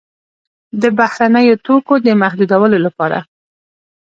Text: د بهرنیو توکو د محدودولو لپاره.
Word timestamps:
د 0.81 0.83
بهرنیو 0.97 1.61
توکو 1.65 1.95
د 2.05 2.07
محدودولو 2.21 2.77
لپاره. 2.85 3.17